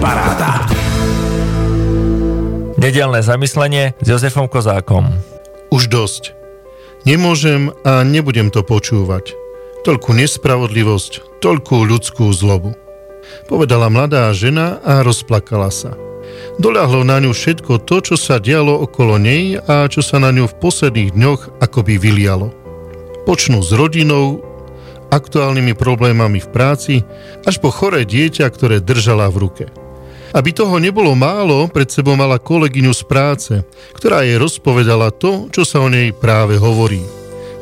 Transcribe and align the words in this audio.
Paráda. 0.00 0.64
Nedelné 2.80 3.20
zamyslenie 3.20 3.92
s 4.00 4.06
Jozefom 4.08 4.48
Kozákom. 4.48 5.12
Už 5.68 5.92
dosť. 5.92 6.32
Nemôžem 7.04 7.68
a 7.84 8.00
nebudem 8.00 8.48
to 8.48 8.64
počúvať. 8.64 9.36
Toľkú 9.84 10.16
nespravodlivosť, 10.16 11.44
toľkú 11.44 11.84
ľudskú 11.84 12.32
zlobu. 12.32 12.72
Povedala 13.44 13.92
mladá 13.92 14.32
žena 14.32 14.80
a 14.80 15.04
rozplakala 15.04 15.68
sa. 15.68 15.92
Doľahlo 16.56 17.04
na 17.04 17.20
ňu 17.20 17.36
všetko 17.36 17.84
to, 17.84 18.00
čo 18.00 18.16
sa 18.16 18.40
dialo 18.40 18.80
okolo 18.80 19.20
nej 19.20 19.60
a 19.60 19.84
čo 19.84 20.00
sa 20.00 20.16
na 20.16 20.32
ňu 20.32 20.48
v 20.48 20.58
posledných 20.64 21.12
dňoch 21.12 21.60
akoby 21.60 22.00
vylialo. 22.00 22.48
Počnú 23.28 23.60
s 23.60 23.68
rodinou, 23.76 24.40
aktuálnymi 25.12 25.76
problémami 25.76 26.40
v 26.40 26.48
práci, 26.48 26.94
až 27.44 27.60
po 27.60 27.68
choré 27.68 28.08
dieťa, 28.08 28.48
ktoré 28.48 28.80
držala 28.80 29.28
v 29.28 29.44
ruke– 29.44 29.66
aby 30.30 30.50
toho 30.54 30.78
nebolo 30.78 31.14
málo, 31.18 31.66
pred 31.66 31.90
sebou 31.90 32.14
mala 32.14 32.38
kolegyňu 32.38 32.92
z 32.94 33.02
práce, 33.06 33.52
ktorá 33.94 34.22
jej 34.22 34.38
rozpovedala 34.38 35.10
to, 35.14 35.50
čo 35.50 35.66
sa 35.66 35.82
o 35.82 35.88
nej 35.90 36.14
práve 36.14 36.58
hovorí. 36.58 37.02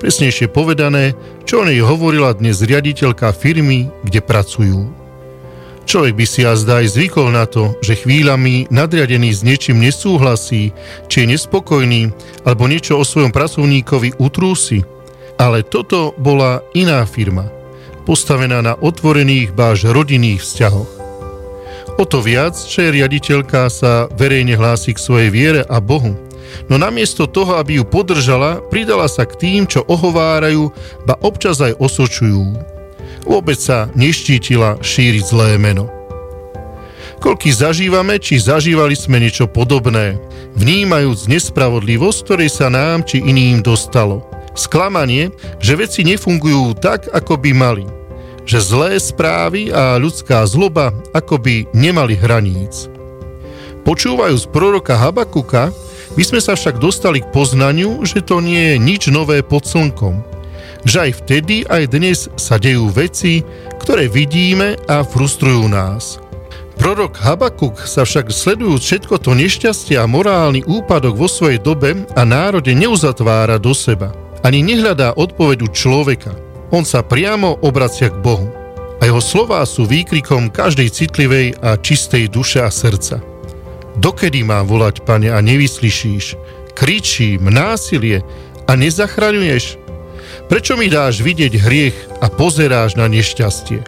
Presnejšie 0.00 0.52
povedané, 0.52 1.16
čo 1.48 1.60
o 1.62 1.68
nej 1.68 1.80
hovorila 1.80 2.32
dnes 2.36 2.60
riaditeľka 2.64 3.32
firmy, 3.36 3.88
kde 4.04 4.20
pracujú. 4.20 5.04
Človek 5.84 6.16
by 6.16 6.24
si 6.24 6.40
azda 6.48 6.80
aj 6.80 6.96
zvykol 6.96 7.28
na 7.28 7.44
to, 7.44 7.76
že 7.84 8.00
chvíľami 8.00 8.72
nadriadený 8.72 9.36
s 9.36 9.44
niečím 9.44 9.84
nesúhlasí, 9.84 10.72
či 11.12 11.16
je 11.24 11.36
nespokojný, 11.36 12.08
alebo 12.48 12.64
niečo 12.64 12.96
o 12.96 13.04
svojom 13.04 13.28
pracovníkovi 13.28 14.16
utrúsi. 14.16 14.80
Ale 15.36 15.60
toto 15.60 16.16
bola 16.16 16.64
iná 16.72 17.04
firma, 17.04 17.52
postavená 18.08 18.64
na 18.64 18.72
otvorených 18.80 19.52
báž 19.52 19.84
rodinných 19.92 20.40
vzťahoch. 20.40 21.03
O 21.94 22.02
to 22.02 22.18
viac, 22.18 22.58
že 22.58 22.90
riaditeľka 22.90 23.70
sa 23.70 24.10
verejne 24.18 24.58
hlási 24.58 24.98
k 24.98 24.98
svojej 24.98 25.30
viere 25.30 25.62
a 25.70 25.78
Bohu. 25.78 26.18
No 26.66 26.74
namiesto 26.74 27.30
toho, 27.30 27.54
aby 27.54 27.78
ju 27.78 27.84
podržala, 27.86 28.58
pridala 28.66 29.06
sa 29.06 29.22
k 29.22 29.38
tým, 29.38 29.62
čo 29.62 29.86
ohovárajú, 29.86 30.74
ba 31.06 31.14
občas 31.22 31.62
aj 31.62 31.78
osočujú. 31.78 32.58
Vôbec 33.22 33.62
sa 33.62 33.86
neštítila 33.94 34.82
šíriť 34.82 35.22
zlé 35.22 35.54
meno. 35.54 35.86
Koľky 37.22 37.54
zažívame, 37.54 38.18
či 38.18 38.42
zažívali 38.42 38.98
sme 38.98 39.22
niečo 39.22 39.46
podobné, 39.46 40.18
vnímajúc 40.58 41.30
nespravodlivosť, 41.30 42.18
ktorej 42.26 42.50
sa 42.50 42.74
nám 42.74 43.06
či 43.06 43.22
iným 43.22 43.62
dostalo. 43.62 44.26
Sklamanie, 44.58 45.30
že 45.62 45.78
veci 45.78 46.02
nefungujú 46.02 46.74
tak, 46.74 47.06
ako 47.14 47.38
by 47.38 47.50
mali– 47.54 47.86
že 48.44 48.60
zlé 48.60 49.00
správy 49.00 49.72
a 49.72 49.96
ľudská 49.96 50.44
zloba 50.44 50.92
akoby 51.16 51.68
nemali 51.72 52.12
hraníc. 52.16 52.92
Počúvajúc 53.84 54.48
proroka 54.48 54.96
Habakuka, 54.96 55.72
by 56.14 56.22
sme 56.22 56.40
sa 56.40 56.56
však 56.56 56.80
dostali 56.80 57.20
k 57.20 57.28
poznaniu, 57.32 58.00
že 58.06 58.24
to 58.24 58.40
nie 58.40 58.76
je 58.76 58.76
nič 58.80 59.02
nové 59.12 59.44
pod 59.44 59.66
slnkom. 59.68 60.24
Že 60.84 60.96
aj 61.08 61.10
vtedy, 61.24 61.56
aj 61.64 61.82
dnes 61.92 62.18
sa 62.36 62.60
dejú 62.60 62.92
veci, 62.92 63.44
ktoré 63.80 64.08
vidíme 64.08 64.76
a 64.88 65.04
frustrujú 65.04 65.68
nás. 65.68 66.20
Prorok 66.76 67.16
Habakuk 67.16 67.80
sa 67.86 68.04
však 68.04 68.28
sledujúc 68.28 68.82
všetko 68.82 69.14
to 69.22 69.32
nešťastie 69.32 69.96
a 69.96 70.10
morálny 70.10 70.66
úpadok 70.66 71.14
vo 71.16 71.28
svojej 71.30 71.62
dobe 71.62 72.04
a 72.12 72.22
národe 72.26 72.74
neuzatvára 72.76 73.56
do 73.56 73.72
seba. 73.72 74.12
Ani 74.44 74.60
nehľadá 74.60 75.16
odpovedu 75.16 75.72
človeka– 75.72 76.36
on 76.74 76.82
sa 76.82 77.06
priamo 77.06 77.62
obracia 77.62 78.10
k 78.10 78.18
Bohu. 78.18 78.50
A 78.98 79.06
jeho 79.06 79.22
slová 79.22 79.62
sú 79.62 79.86
výkrikom 79.86 80.50
každej 80.50 80.90
citlivej 80.90 81.54
a 81.62 81.78
čistej 81.78 82.26
duše 82.26 82.66
a 82.66 82.70
srdca. 82.70 83.22
Dokedy 83.94 84.42
mám 84.42 84.66
volať, 84.66 85.06
pane, 85.06 85.30
a 85.30 85.38
nevyslyšíš? 85.38 86.34
Kričím, 86.74 87.46
násilie 87.46 88.26
a 88.66 88.74
nezachraňuješ? 88.74 89.78
Prečo 90.50 90.74
mi 90.74 90.90
dáš 90.90 91.22
vidieť 91.22 91.52
hriech 91.62 91.96
a 92.18 92.26
pozeráš 92.26 92.98
na 92.98 93.06
nešťastie? 93.06 93.86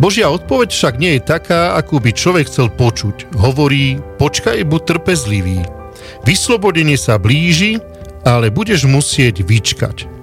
Božia 0.00 0.32
odpoveď 0.32 0.72
však 0.72 0.94
nie 0.96 1.20
je 1.20 1.28
taká, 1.28 1.76
akú 1.76 2.00
by 2.00 2.16
človek 2.16 2.48
chcel 2.48 2.72
počuť. 2.72 3.36
Hovorí, 3.36 4.00
počkaj, 4.16 4.64
buď 4.64 4.96
trpezlivý. 4.96 5.60
Vyslobodenie 6.24 6.96
sa 6.96 7.20
blíži, 7.20 7.80
ale 8.24 8.48
budeš 8.48 8.88
musieť 8.88 9.44
vyčkať. 9.44 10.15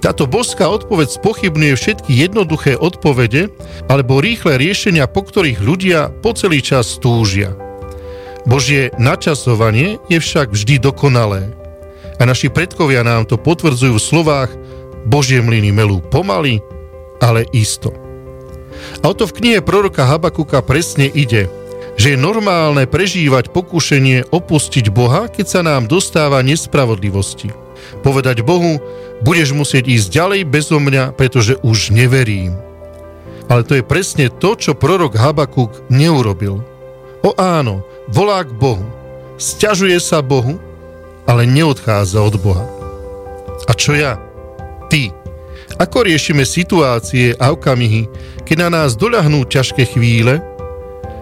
Táto 0.00 0.24
boská 0.24 0.64
odpoveď 0.72 1.20
spochybňuje 1.20 1.74
všetky 1.76 2.12
jednoduché 2.16 2.72
odpovede 2.72 3.52
alebo 3.92 4.24
rýchle 4.24 4.56
riešenia, 4.56 5.04
po 5.04 5.28
ktorých 5.28 5.60
ľudia 5.60 6.08
po 6.24 6.32
celý 6.32 6.64
čas 6.64 6.96
túžia. 6.96 7.52
Božie 8.48 8.88
načasovanie 8.96 10.00
je 10.08 10.16
však 10.16 10.56
vždy 10.56 10.80
dokonalé. 10.80 11.52
A 12.16 12.24
naši 12.24 12.48
predkovia 12.48 13.04
nám 13.04 13.28
to 13.28 13.36
potvrdzujú 13.36 13.96
v 13.96 14.02
slovách 14.02 14.50
Božie 15.04 15.44
mlyny 15.44 15.72
melú 15.72 16.00
pomaly, 16.00 16.64
ale 17.20 17.44
isto. 17.52 17.92
A 19.04 19.12
o 19.12 19.14
to 19.16 19.28
v 19.28 19.36
knihe 19.36 19.60
proroka 19.60 20.08
Habakuka 20.08 20.64
presne 20.64 21.12
ide, 21.12 21.52
že 22.00 22.16
je 22.16 22.18
normálne 22.20 22.88
prežívať 22.88 23.52
pokušenie 23.52 24.32
opustiť 24.32 24.88
Boha, 24.88 25.28
keď 25.28 25.46
sa 25.46 25.60
nám 25.60 25.84
dostáva 25.84 26.40
nespravodlivosti. 26.40 27.52
Povedať 28.00 28.42
Bohu, 28.46 28.78
budeš 29.20 29.52
musieť 29.52 29.90
ísť 29.90 30.06
ďalej 30.10 30.40
bezo 30.48 30.78
mňa, 30.80 31.12
pretože 31.14 31.58
už 31.60 31.92
neverím. 31.92 32.56
Ale 33.50 33.66
to 33.66 33.74
je 33.74 33.84
presne 33.84 34.30
to, 34.30 34.54
čo 34.54 34.78
prorok 34.78 35.18
Habakuk 35.18 35.90
neurobil. 35.90 36.62
O 37.20 37.30
áno, 37.36 37.82
volá 38.06 38.46
k 38.46 38.54
Bohu, 38.54 38.86
sťažuje 39.36 39.98
sa 39.98 40.22
Bohu, 40.22 40.56
ale 41.26 41.44
neodchádza 41.44 42.22
od 42.22 42.38
Boha. 42.38 42.64
A 43.68 43.72
čo 43.76 43.92
ja? 43.92 44.16
Ty. 44.88 45.12
Ako 45.78 46.04
riešime 46.04 46.44
situácie 46.44 47.34
a 47.38 47.54
okamihy, 47.54 48.10
keď 48.44 48.56
na 48.66 48.82
nás 48.82 48.98
doľahnú 48.98 49.46
ťažké 49.46 49.86
chvíle, 49.94 50.42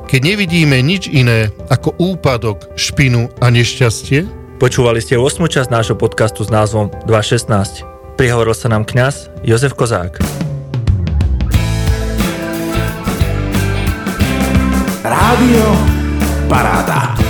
keď 0.08 0.20
nevidíme 0.24 0.80
nič 0.80 1.12
iné 1.12 1.52
ako 1.68 1.92
úpadok, 2.00 2.72
špinu 2.80 3.28
a 3.44 3.52
nešťastie? 3.52 4.37
Počúvali 4.58 4.98
ste 4.98 5.14
8. 5.14 5.38
časť 5.46 5.70
nášho 5.70 5.94
podcastu 5.94 6.42
s 6.42 6.50
názvom 6.50 6.90
216. 7.06 7.86
Prihovoril 8.18 8.58
sa 8.58 8.66
nám 8.66 8.90
kňaz 8.90 9.30
Jozef 9.46 9.78
Kozák. 9.78 10.18
Rádio 15.06 15.66
Paráda. 16.50 17.27